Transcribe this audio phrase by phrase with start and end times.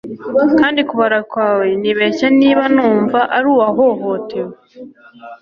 [0.59, 4.53] Kandi kubara kwawe nibeshya niba numva ari uwahohotewe